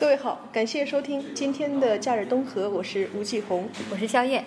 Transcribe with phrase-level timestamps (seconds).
[0.00, 3.68] 各位好，感谢收听今天的假日东河，我是吴继红。
[3.90, 4.44] 我是肖燕。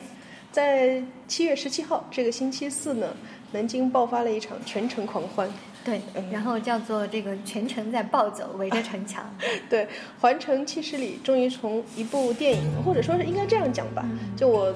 [0.50, 3.13] 在七月十七号这个星期四呢，
[3.51, 5.51] 南京爆发了一场全城狂欢。
[5.83, 6.00] 对，
[6.32, 9.29] 然后叫做这个全城在暴走，围着城墙。
[9.70, 9.86] 对，
[10.21, 14.06] 环城七十里终于从一部电影，或者说是应该这样讲吧，
[14.38, 14.74] 就我。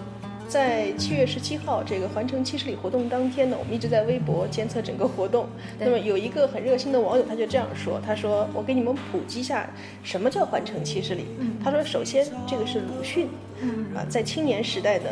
[0.48, 5.48] 在七月十七号这个环城七十里活动当天呢，我们一直在微博监测整个活动。
[5.80, 9.70] 那么有一个很热心的网友，他就这样说：“他说我给你们普及一下
[10.04, 11.26] 什么叫环城七十里。
[11.64, 13.28] 他说，首先这个是鲁迅，
[13.96, 15.10] 啊，在青年时代的。”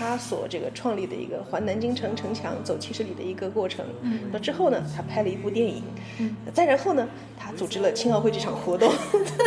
[0.00, 4.20] 他所这个创立的一个环南京城城墙走七十里的一个过程，嗯。
[4.32, 5.82] 那之后呢，他拍了一部电影，
[6.18, 6.34] 嗯。
[6.54, 7.06] 再然后呢，
[7.38, 8.90] 他组织了青奥会这场活动，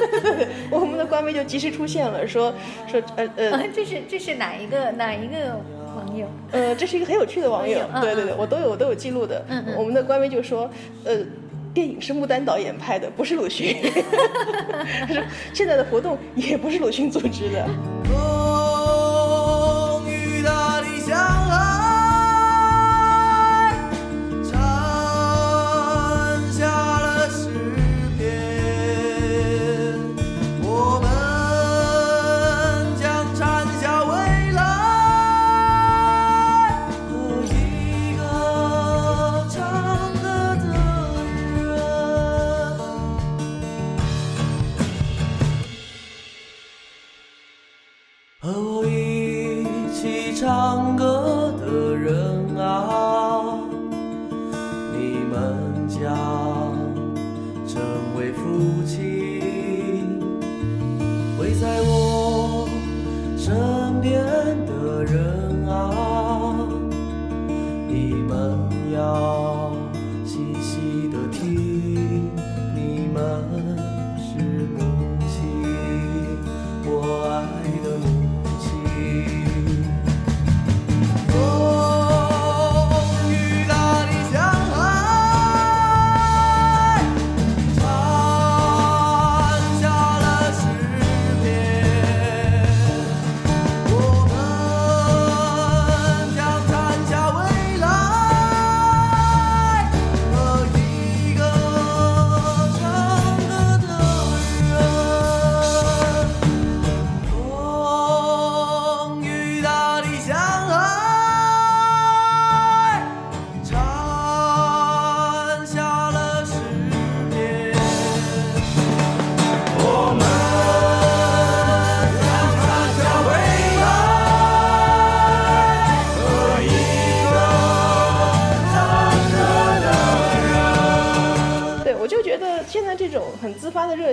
[0.70, 2.54] 我们的官微就及时出现了，说
[2.88, 5.60] 说呃呃，这是这是哪一个哪一个
[5.96, 6.28] 网友？
[6.52, 9.44] 呃，这是一个很有趣的网友，对对对，我都有我都有记录的，
[9.76, 10.70] 我们的官微就说，
[11.04, 11.18] 呃，
[11.74, 13.76] 电影是穆丹导演拍的，不是鲁迅，
[15.08, 17.68] 他说现在的活动也不是鲁迅组织的。
[50.36, 51.33] 唱歌。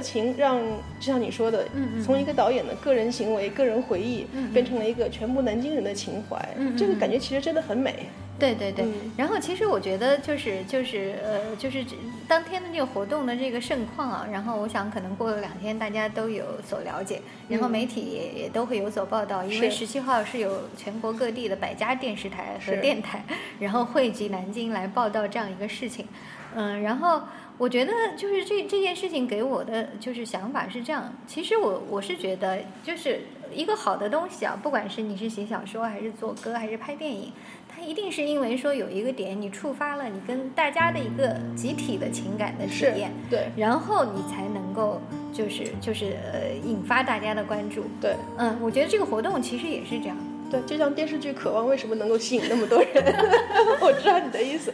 [0.00, 0.58] 情让
[0.98, 1.66] 就像你说的，
[2.04, 6.48] 从一个导演的个人行为、个人回忆，变成了一个全部南京人的情怀。
[6.76, 8.06] 这个感觉其实真的很美。
[8.38, 8.86] 对对对。
[9.18, 11.84] 然后其实我觉得就是就是呃就是
[12.26, 23.22] 当天的这个活动的这个盛况啊，然后我想可能过了两天大家都有所了解，然后媒体也也都会有所报道，因为十七号是有全国各地的百家电视台和电台，
[23.58, 26.06] 然后汇集南京来报道这样一个事情。
[26.54, 27.20] 嗯，然后。
[27.60, 33.20] 我觉得就是这这件事情给我的就是想法是这样，其实我我是觉得就是
[33.52, 37.30] 一个好的东西啊，不管是你是写小说还是做歌还是拍电影，
[37.68, 44.98] 它一定是因为说有一个点你触发了你跟大家的一个集体的情感的体验，对，然后你才能够
[45.30, 50.16] 就是就是呃引发大家的关注，对，嗯，我觉得这个活动其实也是这样。
[50.50, 53.04] 对，就像电视剧《渴望》为什么能够吸引那么多人？
[53.80, 54.72] 我知道你的意思。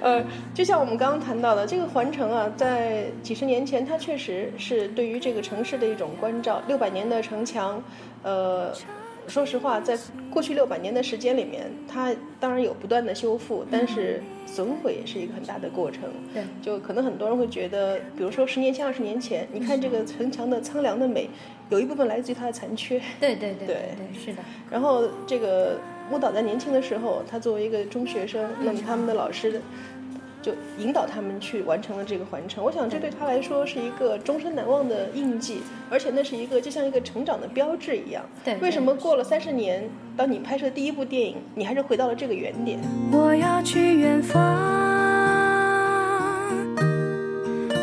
[0.00, 0.24] 呃，
[0.54, 6.62] 就像我们刚刚谈到的，这个环城啊，在几十年前，它确实是对于这个城市的一种关照。
[6.68, 7.82] 六百年的城墙，
[8.22, 8.72] 呃。
[9.28, 9.96] 说实话，在
[10.30, 16.04] 过去六百年的时间里面，它当然有不断的修复，但是损毁也是一个很大的过程。
[16.32, 21.28] 对，就可能很多人会觉得，比如说十年前、二十年前，你看这个城墙的苍凉的美，
[21.68, 23.00] 有一部分来自于它的残缺。
[23.20, 23.76] 对对 对对，
[24.18, 24.42] 是的。
[24.70, 25.78] 然后这个
[26.10, 29.60] 木岛在年轻的时候，他作为一个中学生，那么他们的老师。
[30.48, 35.60] 就引导他们去完成了这个环城，我想这对他来说是一个终身难忘的印记，
[35.90, 38.24] 而且那是一个就像一个成长的标志一样。
[38.42, 39.86] 对，为什么过了三十年，
[40.16, 42.78] 当你拍摄第一部电影，你还是回到了这个原点？
[43.12, 44.38] 我要去远方，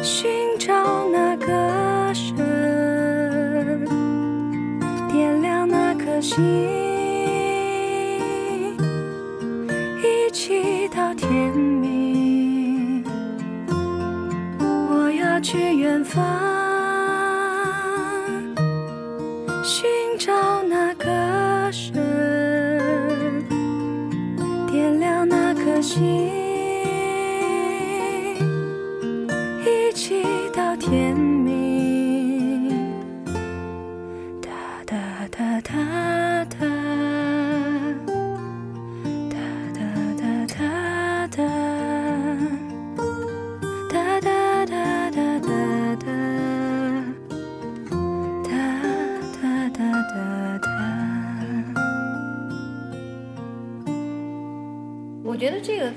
[0.02, 2.36] 寻找那个神，
[5.12, 6.75] 点亮那颗心，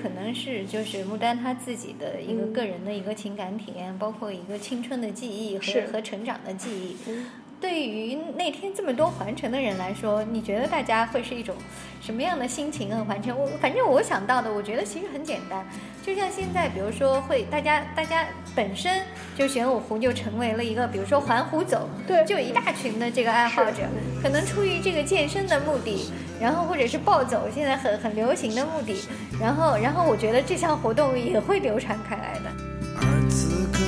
[0.02, 6.96] 可能是就是牡丹他自己的一个个人的一个情感体验，包括一个青春的记忆和和成长的记忆。
[7.08, 7.26] 嗯
[7.60, 11.56] 对于那天这么多环城的人来说，你觉得大家会是一种
[12.00, 13.04] 什么样的心情啊？
[13.08, 15.66] 环城，我反正我想到的，我觉得其实很简单，
[16.00, 19.02] 就像现在，比如说会大家大家本身
[19.36, 23.88] 就玄武湖就成为了一个，比如说环湖走，对就有一大群的这个爱好者，
[24.22, 28.94] 可能出于这个健身的目的，然后或者是暴走，现在很很流行的目的，
[29.40, 32.50] 然后然后我觉得这项活动也会流传开来的。
[32.96, 33.79] 而此刻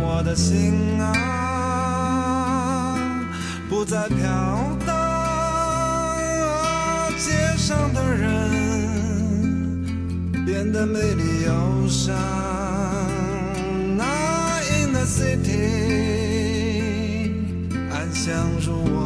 [0.00, 1.14] 我的心啊，
[3.68, 4.16] 不再飘
[4.86, 4.94] 荡，
[7.16, 8.30] 街上的人
[10.44, 12.14] 变得美丽忧伤。
[13.96, 15.52] Now in the city，
[17.90, 19.01] 安详如我。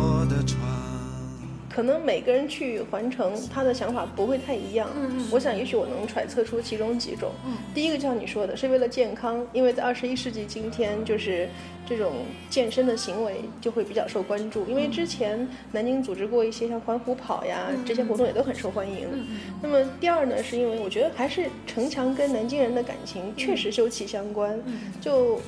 [1.76, 4.88] 可能每个人去环城，他的想法不会太一样。
[5.31, 7.31] 我想也许我能揣测出其中几种。
[7.44, 11.46] 嗯第一个就像你说的，是为了健康，因为在二十一世纪今天，就是
[11.87, 14.64] 这种健身的行为就会比较受关注。
[14.67, 19.06] 因为之前南京组织过一些像环湖跑呀、这些活动也都很受欢迎。
[19.12, 19.26] 嗯
[19.61, 24.58] 那么第二呢，是因为我觉得还是城墙跟南京人的感情确实休戚相关。
[24.64, 25.38] 嗯就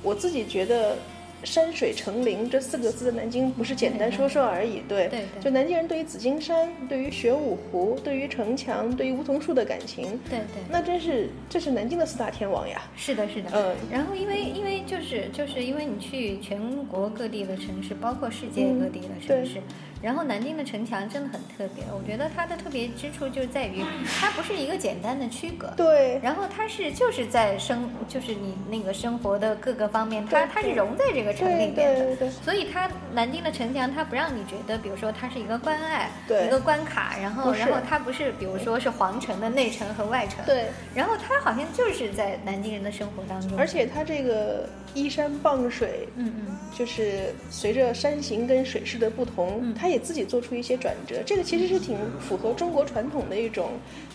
[0.00, 0.96] 我自己觉得。
[1.44, 10.62] 山水成林这四个字的南京不是简单说说而已，对，对对就南京人对于紫金山、对于玄武湖、对于城墙、对于梧桐树的感情，对对。
[10.70, 12.82] 那真是这是南京的四大天王呀。
[12.96, 13.50] 是的，是的。
[13.54, 19.60] 嗯然后因为因为就是就是因为你去全国各地的城市，包括世界各地的城市，
[20.02, 21.84] 然后南京的城墙真的很特别。
[21.92, 23.84] 我觉得它的特别之处就在于，
[24.20, 25.68] 它不是一个简单的区隔。
[25.76, 32.04] 对，然后它是就是在生，就是你那个生活的各个方面，它它是融在这个城里面的。
[32.04, 46.56] 对对所以它南京的城墙，它不让你觉得，比如说它是一个关隘，对一个关卡，然后然后它不是，比如说是皇城的内城和外城，对，然后它好像就是在南京人的生活当中，而且它这个依山傍水，嗯嗯。
[46.74, 51.22] 就是随着山形跟水势的不同，嗯它也自己做出一些转折。
[51.24, 53.70] 这个其实是挺符合中国传统的一种，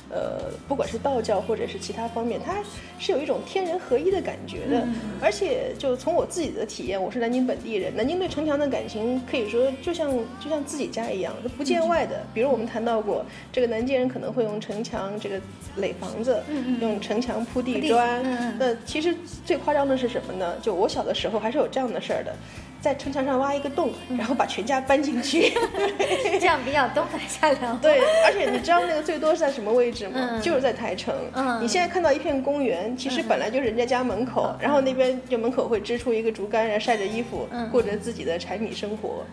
[0.09, 2.63] 呃，不管是道教或者是其他方面，它
[2.99, 4.81] 是有一种天人合一的感觉的。
[4.81, 12.25] 嗯而且就从我自己的体验，我是南京本地人，南京对城墙的感情可以说就像就像自己家一样，是不见外的。
[12.33, 15.41] 比如我们谈到过，这个南京人可能会用城墙这个
[15.77, 16.41] 垒房子，
[16.81, 18.23] 用城墙铺地地砖。
[18.59, 19.15] 那其实
[19.45, 20.55] 最夸张的是什么呢？
[20.61, 22.33] 就我小的时候还是有这样的事儿的。
[22.79, 25.51] 在城墙上挖一个洞，然后把全家搬进去。
[26.39, 27.77] 这样比较冬暖夏凉。
[27.79, 30.29] 对，而且你知道那个最多是在什么位置吗？
[30.31, 31.13] 嗯就是在台城。
[31.33, 39.25] 嗯你现在看到一片公园，其实本来就是人家家门口，然后那边就门口会支出一个竹竿，然后晒着衣服，嗯过着自己的柴米生活。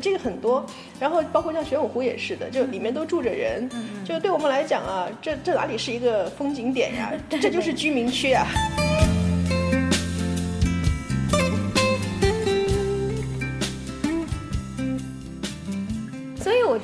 [0.00, 0.64] 这个很多，
[0.98, 7.12] 然后包括像玄武湖也是的，就里面都住着人，嗯就对我们来讲啊，这这哪里是一个风景点呀？
[7.28, 8.46] 这就是居民区啊。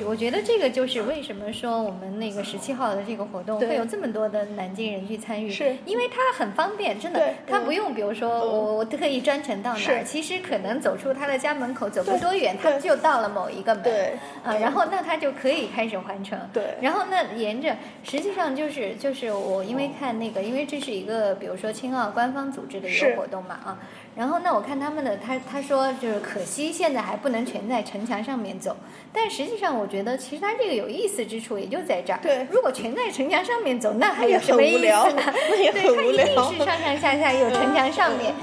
[0.08, 16.74] 我觉得这个就是为什么说我们那个十七号的这个活动会有这么多的南京人去参与，是因为它很方便，真的它不用比如说我我特意专程到哪儿，其实可能走出他的家门口走不多远，他就到了某一个门，对啊，然后那他就可以开始环城，对。
[16.80, 23.78] 然后那沿着实际上就是就是我因为看那个，因为这是一个比如说青奥官方组织的一个活动嘛啊，
[24.18, 28.76] 然后那我看他们的他他说就是可惜现在还不能全在城墙上面走，
[29.12, 32.18] 但实际上我觉得其实他这个有意思之处也就在这儿。
[32.20, 32.44] 对。
[32.50, 35.10] 如果全在城墙上面走，那还有什么意思很无聊。
[35.12, 35.22] 呢？
[35.50, 38.34] 那也对，很无它一定是上上下下有城墙上面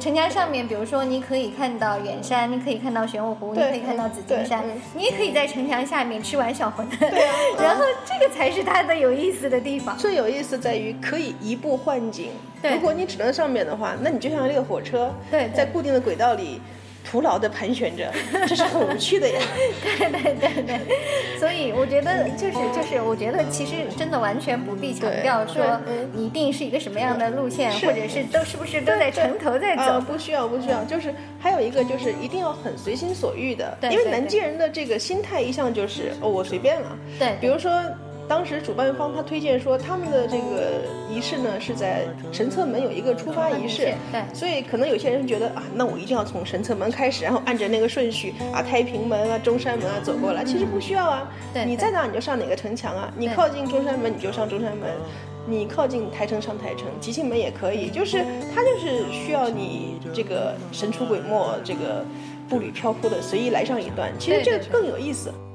[0.00, 6.98] 城墙上面，比如说你可以看到远山，你可以看到玄武湖，你可以看到紫金山嗯，你也可以在城墙下面吃完小馄饨。
[6.98, 9.96] 对啊 然后这个才是它的有意思的地方。
[9.98, 12.30] 最有意思在于可以移步换景。
[12.62, 16.60] 对如果你只能上面的话，那你就像列火车，对对在固定的轨道里。
[17.14, 18.12] 徒劳的盘旋着，
[18.48, 19.40] 这是很无趣的呀。
[19.86, 30.00] 对对对对，所以我觉得就是就是，我觉得其实真的完全不必强调说嗯你一定是一个什么样的路线，或者是都是不是都在城头在呃，走。
[30.00, 36.98] 不需要，不需要，就是还有一个就是一定要很随心所欲的，因为南京人的这个心态一向就是哦，我随便了。
[37.16, 37.70] 对，比如说，
[38.28, 50.44] 当时主办方他推荐说他们的这个仪式呢是在神策门有一个出发仪式，对所以可能有些人觉得啊，那我一定要从神策门开始，然后按着那个顺序啊，太平门啊、中山门啊走过来。
[50.44, 54.90] 其实不需要啊，对对你在哪你就上哪个城墙啊，你靠近中山门你就上中山门。
[55.46, 62.02] 你靠近台城上台城，吉庆门也可以，就是它就是需要你这个神出鬼没，这个
[62.48, 65.30] 步履飘忽的随意来上一段，其实这个更有意思。
[65.30, 65.53] 你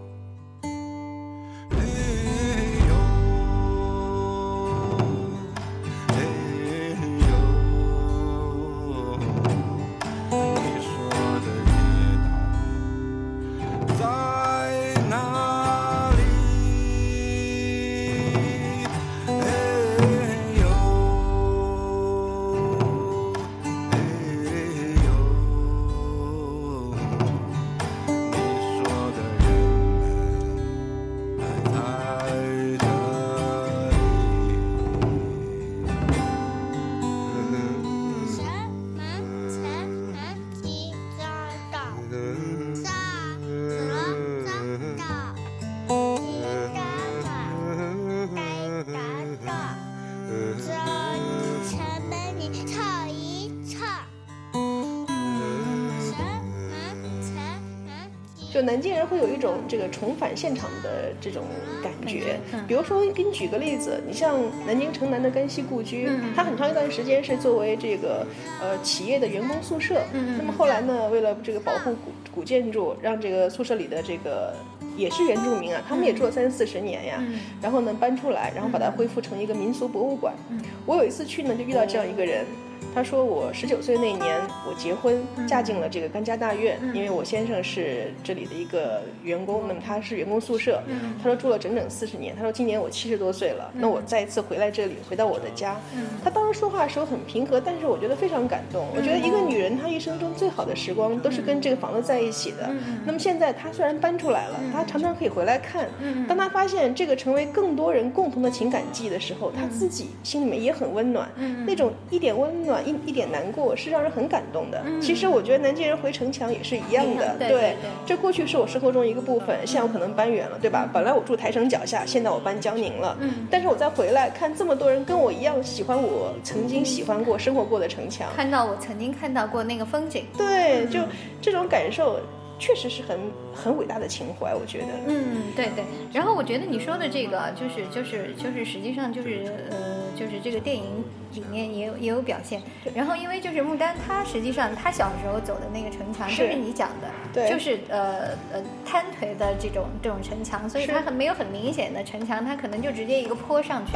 [58.79, 61.43] 南京人会有一种这个重返现场的这种
[61.83, 62.65] 感觉嗯。
[62.65, 68.25] 比如说，给你举个例子，你像南京城南的甘溪故居它很长一段时间是作为这个
[68.61, 70.01] 呃企业的员工宿舍。
[70.37, 74.55] 那么后来呢，为了这个保护古古建筑，让这个宿舍里的这个
[74.95, 77.17] 也是原住民啊，他们也住了三四十年呀。
[77.19, 80.33] 嗯然后呢，搬出来，然后把它恢复成一个民俗博物馆。
[80.49, 82.45] 嗯我有一次去呢，就遇到这样一个人。
[82.93, 90.81] 他说我十九岁那年我结婚，嫁进了这个甘家大院，因为我先生是这里的一个员工，那么他是员工宿舍。
[91.21, 92.35] 他说住了整整四十年。
[92.35, 95.77] 他说今年我七十多岁了，那我再一次回来这里，回到我的家。
[96.23, 98.87] 他当时说话的时候很平和，但是我觉得非常感动。
[98.95, 102.69] 我觉得一个女人她一生中最好的时光都是跟这个房子在一起的。
[103.05, 105.87] 那么现在她虽然搬出来了，她常常可以回来看。
[106.27, 111.29] 当她发现这个成为更多人共同的情感记忆的时候，她自己心里面也很温暖。
[111.65, 114.83] 那种一点温暖，一一点难过，是让人很感动的。
[115.01, 117.35] 其实我觉得南京人回城墙也是一样的。
[117.39, 120.89] 对对对这过去是我生活中一个部分，现在我可能搬远了，对吧？
[120.93, 123.17] 本来我住台城脚下，现在我搬江宁了。
[123.21, 130.25] 嗯但是我再回来看这么多人跟我一样喜欢我曾经喜欢过、生活过的城墙，看到我曾经看到过那个风景。
[130.37, 130.99] 对，就
[131.41, 132.19] 这种感受，
[132.59, 133.17] 确实是很
[133.53, 134.87] 很伟大的情怀，我觉得。
[135.07, 135.83] 嗯，对对。
[136.13, 139.77] 然后我觉得你说的这个啊，就是就是就是实际上就是呃，
[140.15, 142.61] 就是这个电影里面也有也有表现。
[142.93, 153.93] 然后因为就是穆丹，他实际上他小时候走的那个城墙，就是你讲的，对就是呃呃摊腿的这种这种城墙，所以是它很没有很明显的城墙，他可能就直接一个坡上去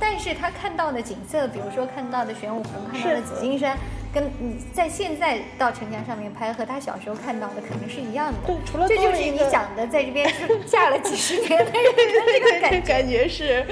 [0.00, 3.76] 但是他看到的景色，比如说看到的玄武湖，看到的紫金山，
[4.12, 8.38] 跟你在现在到城墙上面拍和他小时候看到的可能是一样的。
[8.46, 12.80] 对除了这就是你讲的，在这边是 嫁了几十年的人的这个感觉。
[12.80, 13.66] 感觉是，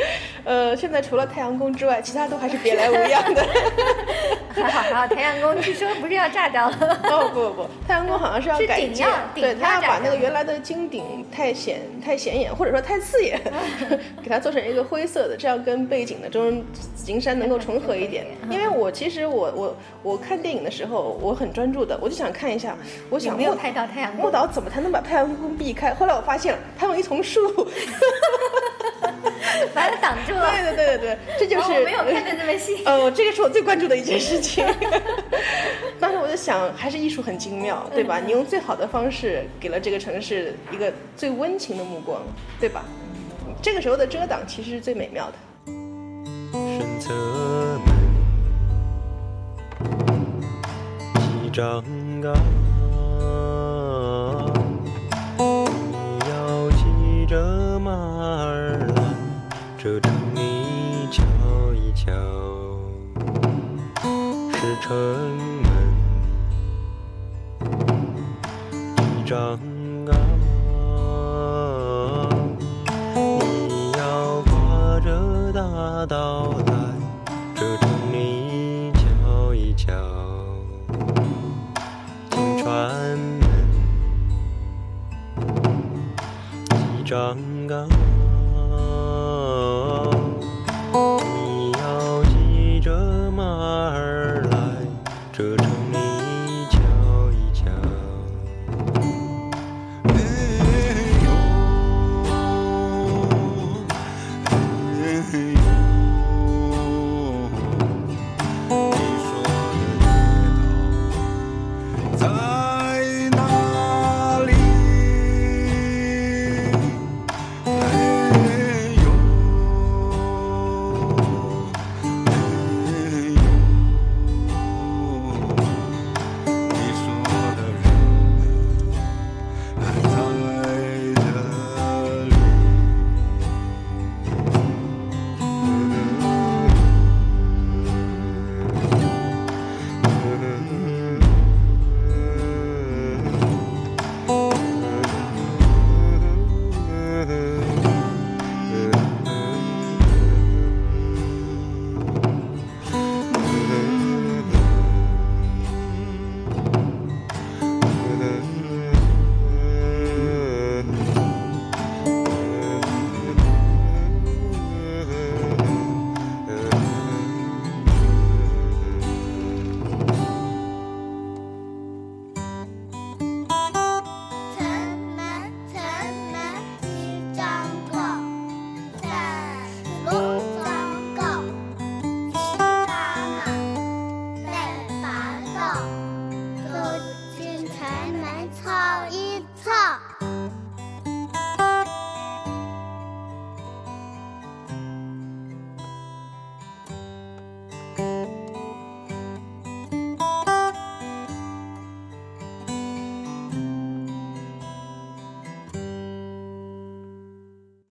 [0.45, 3.47] 呃，现在除了太阳宫之外，其他都还是别来无恙的。
[4.55, 6.77] 还好还好，太阳宫据说不是要炸掉了。
[7.05, 13.41] 哦不不不，太阳宫好像是要是改建顶，顶对，要他要把那个原来的金顶太显太显眼，或者说太刺眼，
[14.23, 18.27] 给它做成一个灰色的，这样跟背景的中紫金山能够重合一点。
[18.51, 22.77] 因为我其实我我我看电影的时候，我很专注的，我就想看一下，
[23.09, 24.21] 我想没有拍到太阳宫？
[24.21, 25.95] 莫导怎么才能把太阳宫避开？
[25.95, 27.41] 后来我发现了，他用一丛树。
[29.75, 30.51] 把它挡住了。
[30.51, 32.83] 对对对对对，这就是、哦我没有看的那么细。
[32.85, 34.67] 呃，这个是我最关注的一件事情。
[36.01, 38.19] 当时我就想，还是艺术很精妙，对吧？
[38.19, 42.21] 嗯你用最好的方式给了这个城市一个最温情的目光，
[42.61, 42.85] 对吧？
[43.63, 45.35] 这个时候的遮挡其实是最美妙的。
[45.67, 47.13] 神策
[47.85, 47.87] 门
[51.15, 51.83] 几丈
[52.21, 52.35] 高，
[55.39, 57.37] 你要记着
[59.83, 61.25] 这城里瞧
[61.75, 62.13] 一瞧，
[64.53, 64.95] 是城
[65.61, 65.67] 门
[69.19, 69.59] 一张
[70.07, 70.15] 啊。
[73.17, 76.73] 你要跨着大道来，
[77.57, 79.93] 这城里瞧一瞧，
[82.31, 83.51] 进船门
[86.97, 87.37] 一张
[87.69, 88.12] 啊。